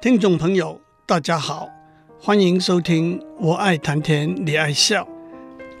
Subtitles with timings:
[0.00, 1.68] 听众朋友，大家好，
[2.20, 5.02] 欢迎收听《我爱谈天，你爱笑》，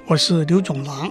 [0.08, 1.08] 我是刘总郎。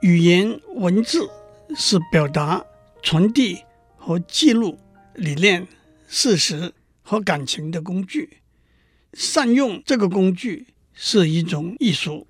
[0.00, 1.28] 语言文字
[1.76, 2.64] 是表达、
[3.02, 3.58] 传递
[3.98, 4.78] 和记录
[5.14, 5.68] 理念、
[6.08, 6.72] 事实
[7.02, 8.38] 和感情的工具。
[9.12, 12.26] 善用这个工具是一种艺术，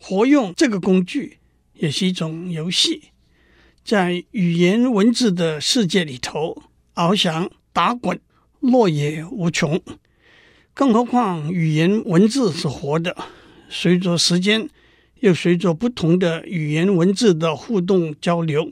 [0.00, 1.38] 活用这个工具
[1.72, 3.10] 也是一种游戏。
[3.84, 6.62] 在语言文字的世界里头，
[6.94, 8.20] 翱翔打滚，
[8.60, 9.80] 落也无穷。
[10.74, 13.16] 更何况语言文字是活的，
[13.68, 14.68] 随着时间，
[15.20, 18.70] 又随着不同的语言文字的互动交流，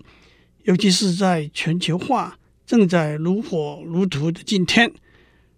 [0.65, 4.93] 尤其是在全球化正在如火如荼的今天，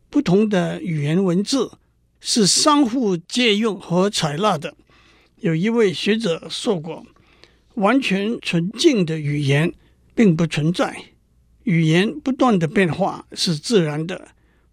[0.09, 1.73] 不同的语言文字
[2.21, 4.75] 是相互借用和采纳的。
[5.37, 7.07] 有一位学者说过。
[7.75, 9.73] 完全纯净的语言
[10.13, 11.01] 并不存在，
[11.69, 14.29] 语言不断的变化是自然的。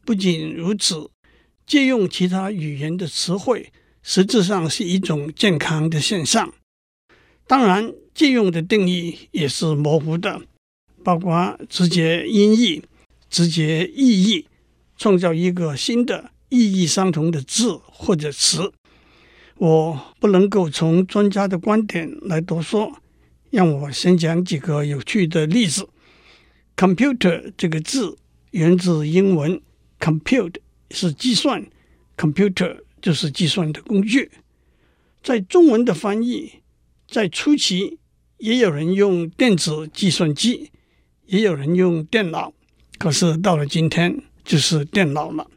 [0.06, 1.10] 不仅如此，
[1.68, 6.54] 借用其他语言的词汇，实质上是一种健康的现象。
[7.48, 10.42] 当然，借用的定义也是模糊的，
[11.04, 12.82] 包括直接音译、
[13.30, 14.48] 直接意译，
[14.96, 18.72] 创造一个新的意义相同的字或者词。
[19.58, 23.02] 我不能够从专家的观点来多说，
[23.50, 25.90] 让我先讲几个有趣的例子。
[26.76, 28.18] Computer 这个字
[28.52, 29.62] 源自英文
[30.00, 30.56] ，compute
[30.92, 31.66] 是计算
[32.18, 34.30] ，computer 就是计算的工具。
[35.24, 36.62] 在中文的翻译，
[37.08, 37.98] 在初期
[38.38, 40.72] 也有人用电子计算机，
[41.26, 42.54] 也有人用电脑，
[42.98, 45.48] 可是到了今天就是电脑了。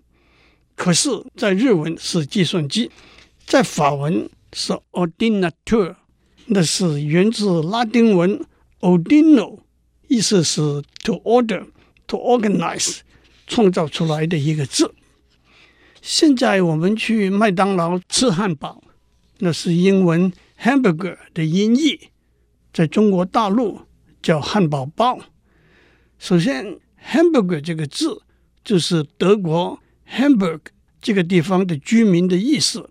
[0.77, 2.91] 可是，在日文是计算机。
[3.44, 5.97] 在法文是 ordinateur，
[6.47, 8.41] 那是源自拉丁文
[8.80, 9.58] ordino，
[10.09, 10.61] 意思是
[11.05, 11.67] to order、
[12.06, 12.98] to organize，
[13.47, 14.95] 创造出来的一个字。
[16.03, 18.82] 现在我们去麦当劳吃汉堡，
[19.38, 22.09] 那是英文 hamburger 的音译，
[22.72, 23.82] 在中国大陆
[24.22, 25.21] 叫汉堡包。
[26.19, 26.78] 首先
[27.12, 28.22] ，hamburger 这个字
[28.65, 29.78] 就是德国
[30.11, 30.61] Hamburg
[31.00, 32.91] 这个地方的居民的意思。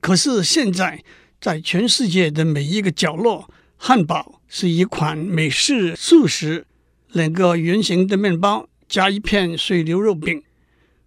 [0.00, 1.04] 可是现在，
[1.40, 3.48] 在全世界的每一个角落，
[3.80, 6.66] 汉堡是一款美式素食，
[7.12, 10.42] 两个圆形的面包加一片碎牛肉饼。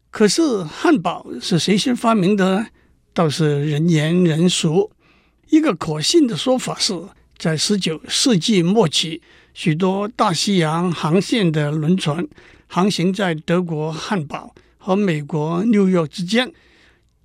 [0.09, 2.67] 可是汉堡是谁先发明的呢？
[3.13, 4.89] 倒是人言人殊。
[5.49, 6.97] 一个可信的说法是，
[7.37, 9.21] 在十九世纪末期，
[9.53, 12.25] 许多大西洋航线的轮船
[12.67, 16.51] 航行在德国汉堡和美国纽约之间，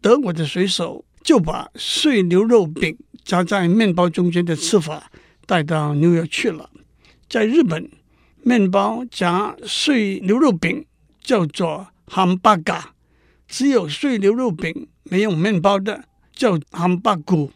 [0.01, 5.11] 德国的水手，就把碎牛肉饼夹在面包中间的吃法
[5.47, 6.69] 带到纽约去了。
[7.29, 7.89] 在日本，
[8.43, 10.85] 面包夹碎牛肉饼
[11.23, 12.95] 叫做汉巴嘎，
[13.49, 17.51] 只有碎牛肉饼没有面包的叫汉巴古。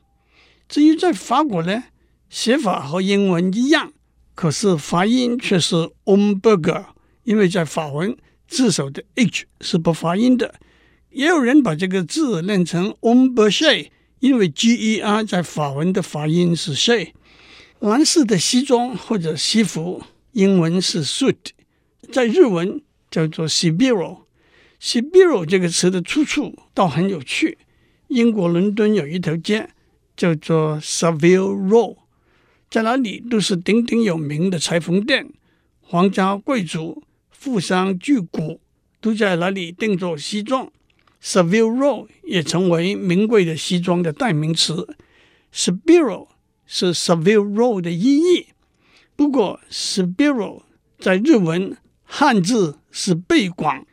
[0.69, 1.84] 至于在法国呢，
[2.28, 3.93] 写法和英文一样，
[4.34, 6.87] 可是发音却是 Hamburger，
[7.25, 10.55] 因为在法文字首的 H 是不发音的。
[11.11, 13.89] 也有人把这个字念成 Ombre，
[14.21, 17.12] 因为 G-E-R 在法文的发音是 she。
[17.81, 20.03] 蓝色的西装或者西服，
[20.33, 21.37] 英文是 suit，
[22.13, 24.25] 在日文叫做 Sibiro。
[24.79, 27.57] Sibiro 这个词的出处倒很有趣。
[28.09, 29.71] 英国伦敦有一条街
[30.15, 31.97] 叫做 Savile Row，
[32.69, 35.31] 在那里都是鼎鼎有名的裁缝店，
[35.81, 38.59] 皇家贵族、富商巨贾
[39.01, 40.71] 都在那里订做西装。
[41.23, 44.97] Savile Row 也成为名贵的西装的代名词。
[45.55, 46.29] Sibiro
[46.73, 48.47] 是 Savile Row 的音译。
[49.17, 50.63] 不过 Sibiro
[51.01, 53.85] 在日文汉字是背广，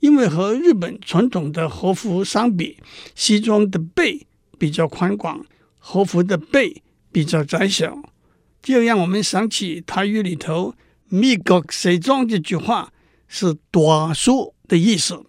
[0.00, 2.78] 因为和日本传统的和服相比，
[3.14, 4.26] 西装的背
[4.58, 5.44] 比较宽广，
[5.78, 6.82] 和服的背
[7.12, 8.02] 比较窄小。
[8.62, 10.74] 就让我们想起台语里头
[11.10, 12.94] “米国西装”这句话
[13.28, 15.26] 是“短缩”的意思。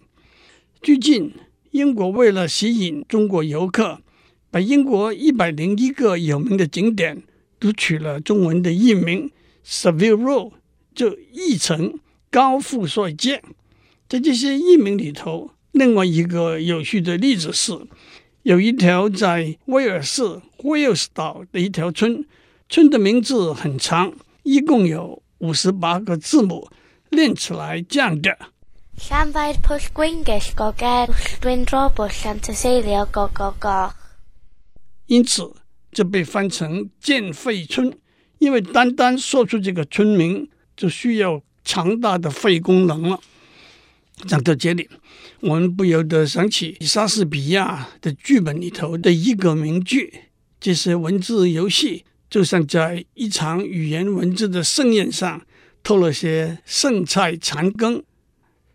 [0.80, 1.34] 最近，
[1.72, 4.00] 英国为了吸引中国游客，
[4.54, 7.24] 把英国一百零一个有名的景点
[7.58, 9.32] 都取了中文的译名
[9.66, 10.52] ，Savile Row
[10.94, 11.98] 就译成
[12.30, 13.42] 高富帅街。
[14.08, 17.76] 在这些译名里头，另外一个有趣的例子是，
[18.44, 20.22] 有一条在威尔士
[20.58, 22.24] Wales 岛的一条村，
[22.68, 24.12] 村的名字很长，
[24.44, 26.68] 一共有五十八个字母，
[27.10, 28.38] 念起来这样的。
[35.06, 35.52] 因此，
[35.92, 37.92] 就被翻成贱肺村，
[38.38, 43.20] 因为单单说出这个村名就需要强大的肺功能了。
[44.26, 44.88] 讲到这里，
[45.40, 50.12] 我们不由得想起莎士比亚的剧本里头的一个名句
[50.60, 55.44] ：“这些文字游戏，就像在一场语言文字的盛宴上，
[55.82, 58.02] 偷了些剩菜残羹。”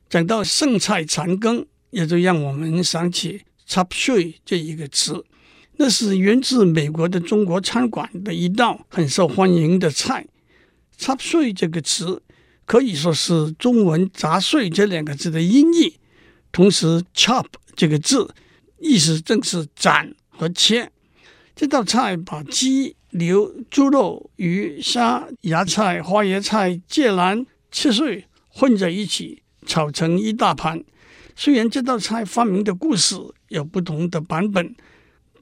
[0.10, 5.24] 讲到剩菜残羹，也就让我们想起“插水”这一个词，
[5.81, 10.28] 那是源自美国的中国餐馆的一道很受欢迎的菜。
[10.98, 12.22] “插水”这个词。
[12.66, 15.96] 可以说是中文“杂碎”这两个字的音译，
[16.52, 17.46] 同时 “chop”
[17.76, 18.36] 这个字
[18.78, 20.92] 意思正是斩和切。
[21.56, 30.84] 这道菜把鸡、牛、猪肉、鱼、虾、芽菜、花椰菜、芥兰切碎混在一起炒成一大盘。
[31.36, 33.16] 虽然这道菜发明的故事
[33.48, 34.75] 有不同的版本，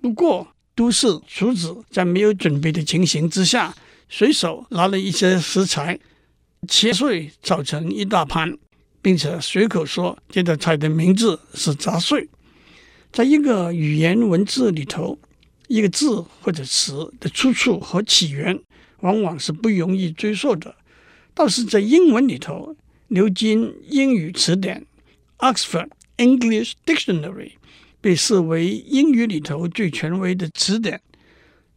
[0.02, 3.76] 不过都是厨子在没有准备的情形之下，
[4.08, 6.00] 随手拿了一些食材。
[6.68, 8.58] 切碎炒成一大盘，
[9.00, 12.28] 并且随口说这道菜的名字是杂碎。
[13.12, 15.18] 在一个语言文字里头，
[15.68, 18.60] 一个字或者词的出处和起源
[19.02, 20.76] 往往是不容易追溯的。
[21.36, 22.76] 倒是在英文里头，
[23.10, 24.86] 牛津英语词典
[25.38, 27.52] （Oxford English Dictionary）
[28.02, 31.02] 被视为英语里头最权威的词典。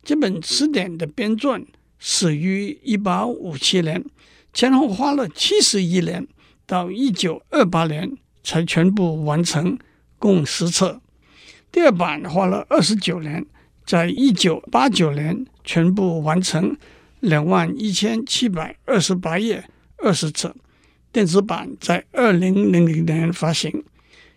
[0.03, 1.65] 这本词典的编撰
[1.99, 4.05] 始于一八五七年。
[4.53, 6.27] 前后花了七十一年，
[6.67, 9.79] 到一九二八年才全部完成，
[10.19, 11.01] 共十册。
[11.71, 13.47] 第二版花了二十九年，
[13.87, 16.77] 在一九八九年全部完成，
[17.21, 19.65] 两万一千七百二十八页，
[19.99, 20.57] 二十册。
[21.13, 23.85] 电子版在二零零零年发行。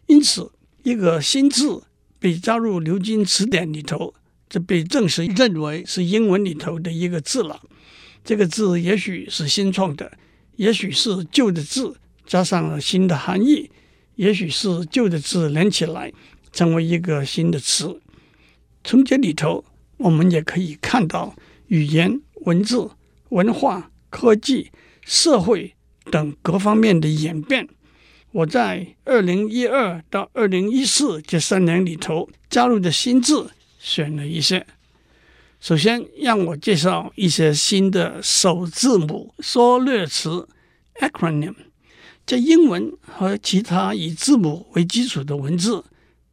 [0.05, 0.51] 因此，
[0.83, 1.83] 一个新字
[2.19, 4.13] 被加入牛津词典里头，
[4.49, 7.61] 这被正式认为是英文里头的一个字了。
[8.23, 10.11] 这个字也许是新创的，
[10.57, 11.95] 也许是旧的字
[12.25, 13.71] 加上了新的含义，
[14.15, 16.11] 也许是旧的字连起来
[16.51, 18.01] 成为一个新的词。
[18.83, 19.63] 从这里头，
[19.97, 21.35] 我们也可以看到
[21.67, 22.91] 语言、文字、
[23.29, 24.69] 文化、科技、
[25.01, 25.73] 社会
[26.11, 27.67] 等各方面的演变。
[28.33, 34.65] 我在二零一二到二零一四这三年里头加入的新字，选了一些。
[35.59, 40.47] 首先，让我介绍一些新的首字母缩略词
[40.95, 41.53] （acronym）。
[42.25, 45.83] 在英文和其他以字母为基础的文字，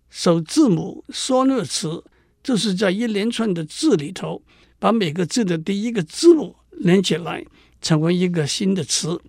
[0.08, 2.02] 首字母缩略词
[2.42, 4.40] 就是在一连串的字里头，
[4.78, 7.44] 把每个字的第一个字母连起来，
[7.82, 9.20] 成为一个新的词。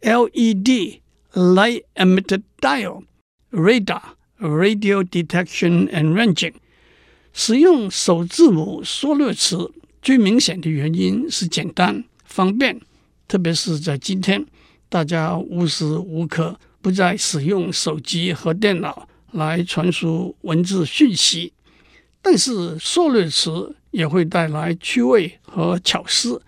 [0.00, 1.00] LED
[1.34, 3.04] light emitter diode
[3.50, 6.54] radar radio detection and ranging。
[7.32, 12.80] 使用首字母缩略词最明显的原因是简单方便，
[13.26, 14.46] 特别是在今天，
[14.88, 21.53] 大家无时无刻不在使用手机和电脑 来传输文字讯息。
[22.21, 26.41] 但是缩略词也会带来趣味和巧思，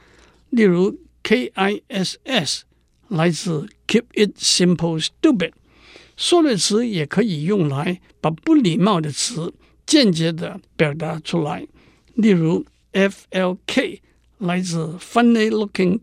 [0.50, 0.98] 例如。
[1.24, 2.64] KISS
[3.08, 5.54] 来自 Keep It Simple Stupid，
[6.18, 9.54] 缩略词也可以用来把不礼貌的词
[9.86, 11.66] 间接地表达出来。
[12.16, 14.02] 例如 FLK
[14.40, 16.02] 来自 Funny Looking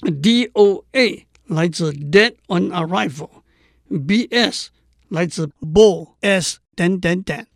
[0.00, 4.68] Kid，DOA 来自 Dead on Arrival，BS
[5.14, 7.46] 来自 Bull S 等等等。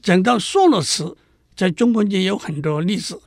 [0.00, 1.16] 讲到缩略词，
[1.54, 3.20] 在中国也有很多例子，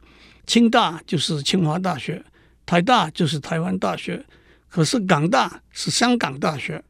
[0.48, 2.24] 清大就是清华大学。
[2.66, 4.26] 台大就是台湾大学，
[4.70, 6.84] 可是港大是香港大学。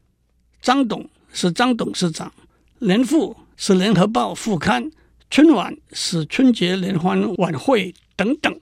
[0.60, 2.32] 张董是张董事长，
[2.78, 4.90] 联副是联合报副刊，
[5.28, 8.60] 春晚是春节联欢晚会等等。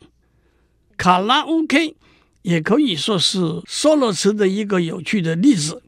[0.97, 1.95] 卡拉 OK
[2.43, 5.83] 也可以说是缩略词的一个有趣的例子。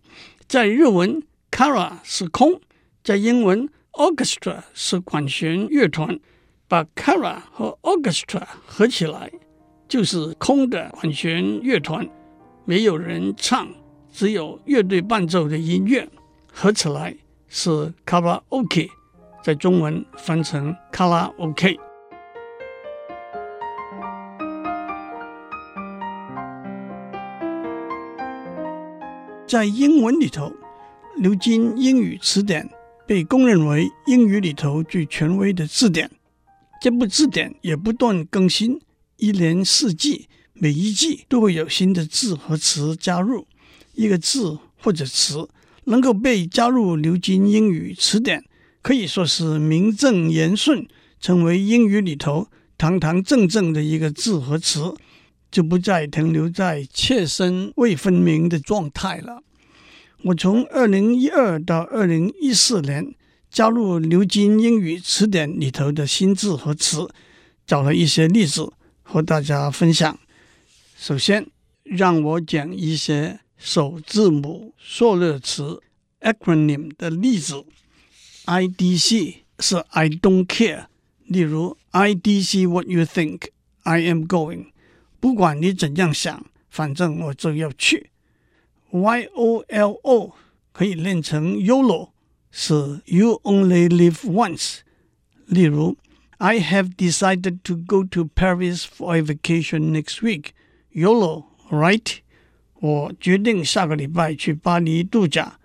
[0.47, 2.59] 在日文，kara 是空；
[3.05, 6.19] 在英文，orchestra 是管弦乐团。
[6.67, 9.31] 把 kara 和 orchestra 合起来。
[9.89, 12.09] 就是空的管弦乐团，
[12.65, 13.69] 没有人唱，
[14.11, 16.09] 只有乐队伴奏的音乐，
[16.51, 17.15] 合起来
[17.47, 18.89] 是卡拉 OK，
[19.45, 21.79] 在中文翻成卡拉 OK。
[29.47, 30.51] 在英文里头，
[31.23, 32.69] 牛津英语词典
[33.07, 36.11] 被公认为英语里头最权威的字典。
[36.81, 38.81] 这部字典也不断更新。
[39.19, 43.47] 一年四季，每一季都会有新的字和词加入。
[43.95, 45.49] 一个字或者词
[45.85, 48.43] 能够被加入牛津英语词典，
[48.83, 50.89] 可以说是名正言顺，
[51.21, 54.93] 成为英语里头堂堂正正的一个字和词，
[55.53, 59.45] 就不再停留在切身未分明的状态了。
[60.25, 63.13] 我从二零一二到二零一四年
[63.51, 67.09] 加入牛津英语词典里头的新字和词，
[67.67, 70.17] 找了一些例子和大家分享。
[70.97, 71.49] 首先，
[71.83, 75.83] 让我讲一些首字母缩略词
[76.21, 77.65] acronym 的例子。
[78.47, 80.87] IDC 是 I don't care，
[81.27, 83.49] 例如 IDC what you think
[83.83, 84.67] I am going，
[85.19, 88.12] 不管你怎样想，反正我就要去。
[88.92, 90.34] YOLO
[90.72, 92.10] 可以练成 YOLO，
[92.52, 94.80] 是 You only live once。
[95.46, 95.98] 例如，
[96.38, 102.18] I have decided to go to Paris for a vacation next week。YOLO，right？
[102.80, 105.60] 我决定下个礼拜去巴黎度假。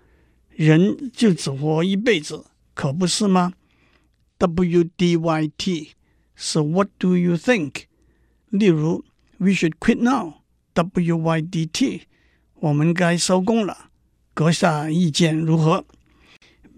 [0.49, 3.53] 人就只活一辈子，可不是吗？
[4.39, 5.89] WDYT
[6.35, 7.83] 是 What do you think？
[8.49, 9.03] 例如，
[9.37, 12.01] We should quit now。WYDT
[12.60, 13.90] 我们该收工了，
[14.34, 15.84] 阁下意见如何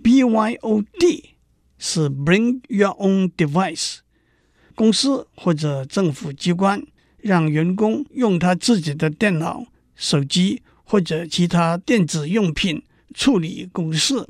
[0.02, 1.24] ？BYOD
[1.78, 4.00] 是 Bring your own device，
[4.74, 12.82] 公司或者政府机关让员工用他自己的电脑、手机或者其他电子用品
[13.14, 14.28] 处理公事。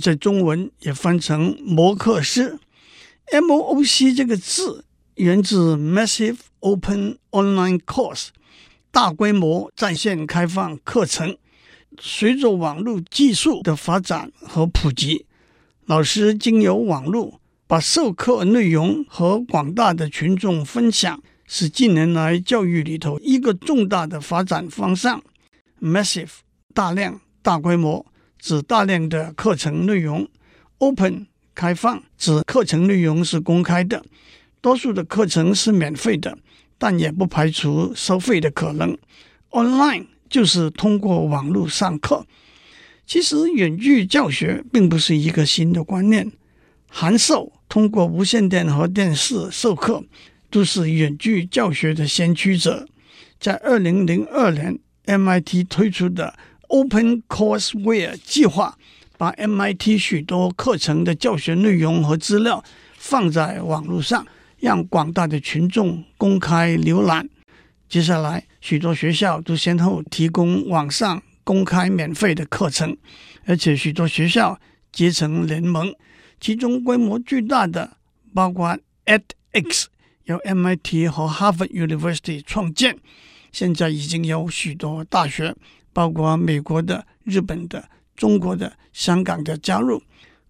[0.03, 2.59] 在中文也翻成摩克斯。
[3.31, 4.85] MOOC 这个字
[5.16, 6.38] 源自 Massive。
[6.62, 8.30] Open Online Course，
[8.90, 11.38] 大规模在线开放课程。
[12.00, 15.28] 随着网络技术的发展和普及，
[15.86, 25.22] 老师经由网络把授课内容和广大的群众分享，是近年来教育里头一个重大的发展方向。
[25.80, 26.32] Massive
[26.74, 28.04] 大量、大规模
[28.40, 30.28] 指大量的课程内容
[30.80, 34.04] ；Open 开放指课程内容是公开的，
[34.66, 36.36] 多数的课程是免费的。
[36.78, 38.98] 但也不排除收费的可能。
[39.52, 42.26] Online 就是通过网络上课。
[43.06, 46.32] 其实远距教学并不是一个新的观念。
[46.90, 50.04] 函授通过无线电和电视授课，
[50.50, 52.88] 都是远距教学的先驱者。
[53.40, 58.78] 在二零零二年，MIT 推出的 Open Courseware 计划，
[59.18, 62.64] 把 MIT 许多课程的教学内容和资料
[62.98, 64.26] 放在网络上。
[64.66, 67.30] 让广大的群众公开浏览。
[67.88, 72.98] 接下来，许多学校都先后提供网上公开免费的课程，
[73.46, 74.60] 而且许多学校
[74.92, 75.94] 结成联盟，
[76.40, 77.98] 其中规模巨大的
[78.34, 79.86] 包括 edX，
[80.24, 82.98] 由 MIT 和 Harvard University 创建。
[83.52, 85.56] 现在已经有许多大学，
[85.94, 90.02] 包括美国的、日本的、中国的、香港的加入。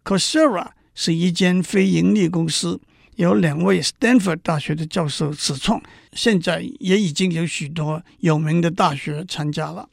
[0.05, 2.79] Coursera 是一间非盈利公司。
[3.15, 5.81] 有两位 Stanford 大学的教授始创，
[6.13, 9.89] 现在也已经有许多有名的大学参加了。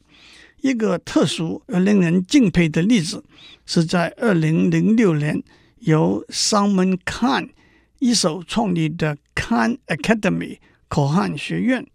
[0.60, 3.24] 一个特殊而令人敬佩的例子，
[3.66, 5.42] 是在二零零六年
[5.80, 7.50] 由 Salman Khan
[7.98, 11.86] 一手创立的 Khan Academy 口汉学院。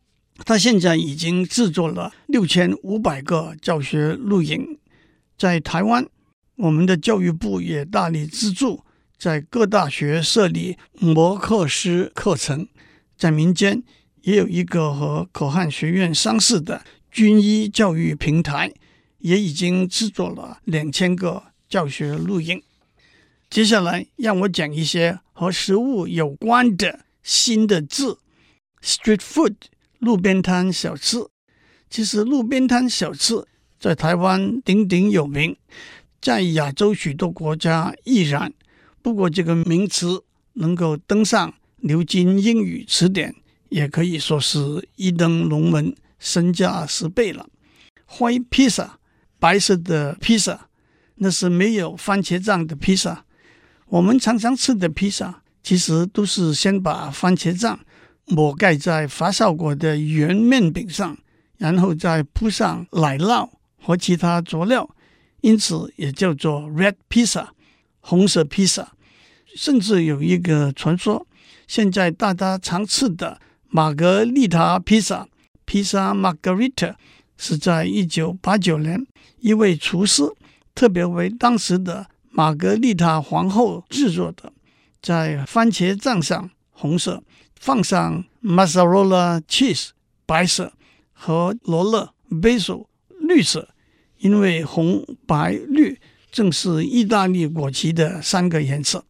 [0.46, 4.78] 他现在已经制作了六千五百个教学录影。
[5.38, 6.06] 在台湾，
[6.56, 8.84] 我们的教育部也大力资助。
[9.18, 12.68] 在各大学设立摩克斯课程，
[13.18, 13.84] 在民间
[14.22, 18.72] 也有一个和可汗学院相似的军医教育平台，
[19.20, 22.62] 也已经制作了两千个教学录音。
[23.50, 28.20] 接下来，让我讲一些和食物有关的新的字
[28.84, 29.56] ：street food，
[30.00, 31.26] 路边摊小吃。
[31.90, 33.46] 其实，路边摊小吃
[33.80, 35.56] 在台湾鼎鼎有名，
[36.22, 38.54] 在亚洲许多国家亦然。
[39.08, 40.22] 如果，这个名词
[40.56, 43.34] 能够登上牛津英语词典，
[43.70, 47.48] 也可以说是一登龙门，身价十倍了。
[48.10, 48.90] White pizza，
[49.40, 50.68] 白色的披萨，
[51.16, 53.24] 那是没有番茄酱的披萨。
[53.86, 57.80] 我们常常吃的披萨，其实都是先把番茄酱
[58.26, 61.18] 抹盖在发酵过的圆面饼上，
[61.60, 63.50] 然后再铺上奶酪
[63.82, 64.94] 和其他佐料。
[65.40, 67.48] 因此也叫做 Red Pizza，
[68.02, 68.96] 红色披萨。
[69.56, 71.26] 甚至有一个传说，
[71.68, 73.40] 现在大家常吃的
[73.70, 75.28] 玛格丽塔披萨，
[75.66, 76.96] 披萨 Margarita，
[77.38, 79.06] 是在一九八九年
[79.40, 80.24] 一位厨师
[80.74, 84.54] 特别为当时的玛格丽塔皇后制作的，
[85.02, 87.24] 在番茄酱上红色，
[87.60, 89.90] 放上 Mozzarella cheese
[90.26, 90.74] 白色
[91.12, 92.86] 和罗勒 basil
[93.20, 93.70] 绿色，
[94.20, 96.00] 因为红白绿
[96.32, 99.04] 正是意大利国旗的三个颜色。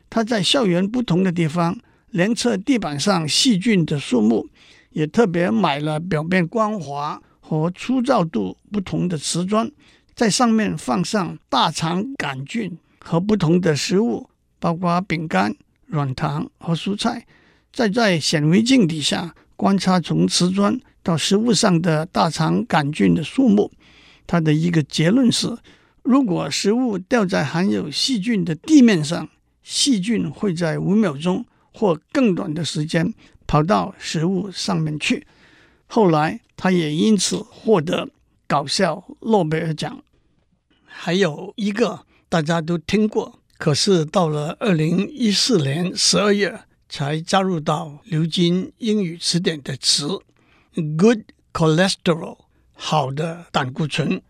[0.10, 1.80] 他在校园不同的地方。
[2.12, 4.48] 量测地板上细菌的数目，
[4.92, 9.72] 也特别买了表面光滑和粗糙度不同的瓷砖，
[10.16, 17.26] 在上面放上大肠杆菌和不同的食物，包括饼干、软糖和蔬菜，
[17.72, 23.72] 再在显微镜底下观察从瓷砖到食物上的大肠杆菌的数目。
[24.26, 25.56] 他的一个结论是：
[26.02, 29.30] 如果食物掉在含有细菌的地面上，
[29.62, 31.46] 细菌会在五秒钟。
[31.80, 33.14] 或更短的时间
[33.48, 35.26] 跑到食物上面去。
[35.88, 38.10] 后来，他也因此获得
[38.46, 40.04] 搞笑诺贝尔奖。
[40.84, 50.20] 还有一个大家都听过，可是到了二零一四年十二月才加入到牛津英语词典的词
[50.98, 51.20] ：good
[51.54, 52.40] cholesterol，
[52.74, 54.22] 好的胆固醇。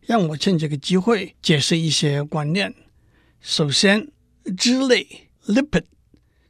[0.00, 2.74] 让我趁这个机会解释一些观念。
[3.40, 4.08] 首先，
[4.56, 5.84] 脂类 lipid。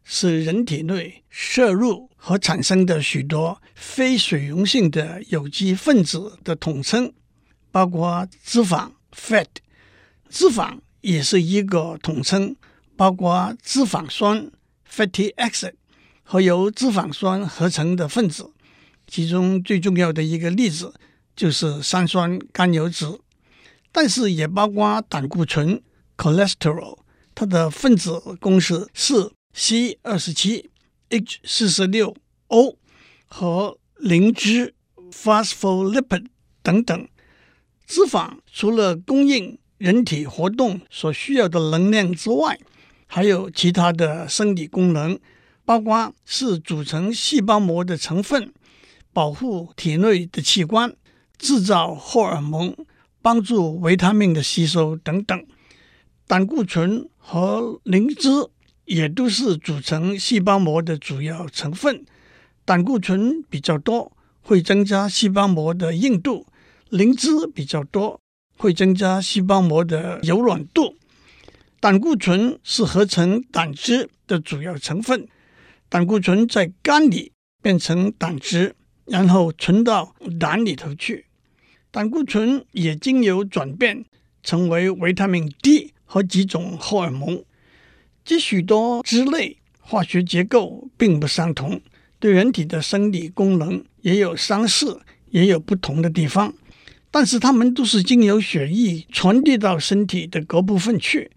[0.05, 7.13] 是人体内摄入和产生的许多非水溶性的有机分子的统称，
[7.73, 9.47] 包括脂肪 （fat）。
[10.29, 12.55] 脂肪也是一个统称，
[12.97, 14.51] 包括脂肪酸
[14.89, 15.73] （fatty acid）
[16.23, 18.53] 和由脂肪酸合成的分子。
[19.07, 20.93] 其中最重要的一个例子
[21.35, 23.07] 就是三酸甘油脂，
[23.91, 25.83] 但是也包括胆固醇
[26.17, 26.99] （cholesterol），
[27.35, 29.33] 它的分子公式是。
[29.57, 30.69] C 二十七
[31.11, 32.17] H 四十六
[32.49, 32.77] O
[33.27, 34.75] 和磷脂
[35.13, 36.27] phospholipid
[36.61, 37.09] 等等。
[37.87, 42.59] 脂肪除了供应人体活动所需要的能量之外，
[43.07, 45.17] 还有其他的生理功能，
[45.65, 48.53] 包括是组成细胞膜的成分，
[49.13, 50.97] 保护体内的器官，
[51.39, 52.75] 制造荷尔蒙，
[53.23, 55.47] 帮助维他命的吸收等等。
[56.27, 58.29] 胆固醇和磷脂。
[58.85, 62.05] 也都是组成细胞膜的主要成分。
[62.65, 66.47] 胆固醇比较多，会增加细胞膜的硬度；
[66.89, 68.21] 磷脂比较多，
[68.57, 70.97] 会增加细胞膜的柔软度。
[71.81, 75.29] 胆固醇是合成胆汁的主要成分。
[75.91, 81.27] 胆固醇在肝里变成胆汁，然后存到胆里头去。
[81.91, 84.05] 胆固醇也经由转变
[84.43, 87.45] 成为维他命 D 和几种荷尔蒙。
[88.25, 91.81] 这许多脂类化学结构并不相同，
[92.19, 96.55] 对人体的生理功能也有相似，也有不同的地方。
[97.11, 101.31] 但是它们都是经由血液传递到身体的各部分去。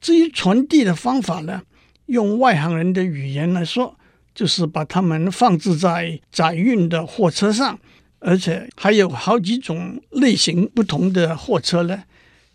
[0.00, 1.62] 至于传递的方法呢，
[2.06, 3.96] 用外行人的语言来说，
[4.34, 7.78] 就是把它们放置在载运的货车上，
[8.18, 12.02] 而且还有好几种类型不同的货车呢。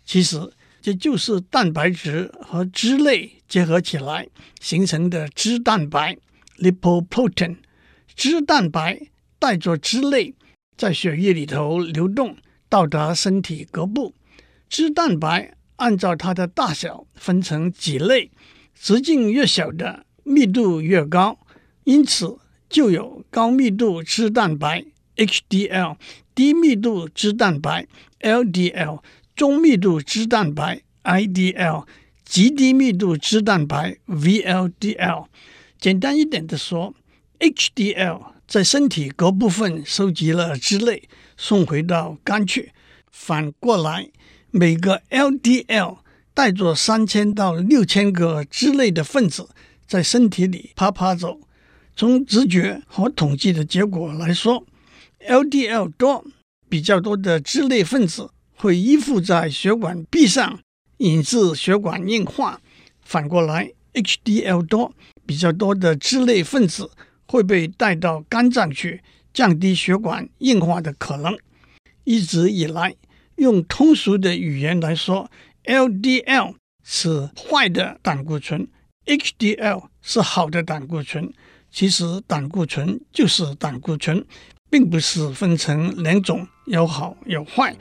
[0.04, 0.38] 其实
[0.82, 4.26] 这就是蛋白质和脂类结合起来
[4.60, 6.16] 形成的脂蛋白
[6.58, 7.56] （lipoprotein）。
[8.14, 9.00] 脂蛋白
[9.38, 10.34] 带着脂类
[10.76, 12.36] 在血液里头流动，
[12.68, 14.14] 到达身体各部。
[14.68, 18.30] 脂蛋白按照它的大小分成几类，
[18.74, 21.38] 直径越小的密度越高，
[21.84, 22.38] 因此
[22.68, 24.84] 就有高密度脂蛋白
[25.16, 25.96] （HDL）、
[26.34, 27.86] 低密度脂蛋白
[28.20, 29.00] （LDL）。
[29.40, 31.86] 中密度脂蛋白 （IDL）、
[32.26, 35.28] 极低密度脂蛋白 （VLDL）。
[35.78, 36.94] 简单一点的说
[37.38, 42.72] ，HDL 在身体各部分收集了脂类，送回到肝去。
[43.10, 44.10] 反过来，
[44.50, 46.00] 每个 LDL
[46.34, 49.48] 带着三千到六千个脂类的分子
[49.86, 51.40] 在身体里爬爬走。
[51.96, 54.66] 从直觉和统计的结果来说
[55.26, 56.26] ，LDL 多，
[56.68, 58.32] 比较多的脂类分子。
[58.60, 60.60] 会依附在血管壁上，
[60.98, 62.60] 引致血管硬化。
[63.00, 64.92] 反过来，HDL 多
[65.24, 66.90] 比较多的脂类分子
[67.26, 71.34] 会被带到肝脏去，降低血管硬化的可能。
[72.04, 72.94] 一直以来，
[73.36, 75.30] 用通俗的语言来说
[75.64, 78.68] ，LDL 是坏的胆固醇
[79.06, 81.32] ，HDL 是好的胆固醇。
[81.70, 84.22] 其实胆固醇就是胆固醇，
[84.68, 87.74] 并不是分成两种，有好有坏。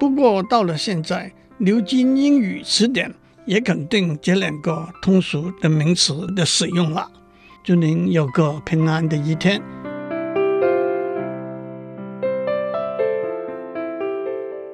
[0.00, 7.06] 不过到了现在，牛津英语词典也肯定这两个通俗的名词的使用了。
[7.62, 9.60] 祝您有个平安的一天。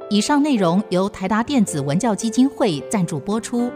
[0.08, 3.72] 以上内容由台达电子文教基金会赞助播出。